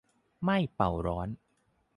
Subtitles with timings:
[0.45, 1.29] ไม่เป่าร้อน